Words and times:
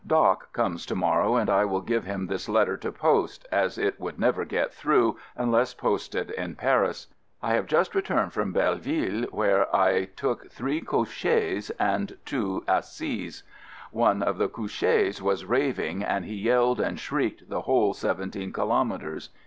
"Doc" 0.07 0.51
comes 0.51 0.87
to 0.87 0.95
morrow 0.95 1.35
and 1.35 1.47
I 1.47 1.63
will 1.63 1.81
give 1.81 2.05
him 2.05 2.25
this 2.25 2.49
letter 2.49 2.75
to 2.75 2.91
post, 2.91 3.47
as 3.51 3.77
it 3.77 3.99
would 3.99 4.19
never 4.19 4.45
get 4.45 4.73
through 4.73 5.17
unless 5.35 5.75
posted 5.75 6.31
in 6.31 6.55
Paris. 6.55 7.05
I 7.43 7.53
have 7.53 7.67
just 7.67 7.93
returned 7.93 8.33
from 8.33 8.51
Belle 8.51 8.77
ville 8.77 9.25
where 9.29 9.75
I 9.75 10.05
took 10.05 10.49
three 10.49 10.81
couches 10.81 11.69
and 11.77 12.17
two 12.25 12.63
assis. 12.67 13.43
One 13.91 14.23
of 14.23 14.39
the 14.39 14.49
couches 14.49 15.21
was 15.21 15.45
raving 15.45 16.01
and 16.03 16.25
he 16.25 16.33
yelled 16.33 16.79
and 16.81 16.99
shrieked 16.99 17.47
the 17.47 17.61
whole 17.61 17.93
seven 17.93 18.31
teen 18.31 18.51
kilometres. 18.51 19.29